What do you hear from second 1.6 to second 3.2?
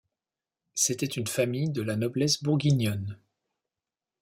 de la noblesse bourguignonne.